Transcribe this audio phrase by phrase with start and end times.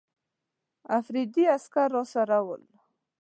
[0.99, 2.63] افریدي عسکر راسره ول.